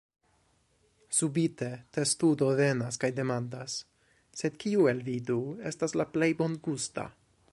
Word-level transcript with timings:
Subite, 1.17 1.67
testudo 1.97 2.47
venas 2.61 2.97
kaj 3.03 3.11
demandas: 3.19 3.77
"Sed 4.41 4.59
kiu 4.65 4.89
el 4.95 5.05
vi 5.11 5.19
du 5.31 5.39
estas 5.73 5.97
la 6.01 6.11
plej 6.17 6.33
bongusta?" 6.43 7.09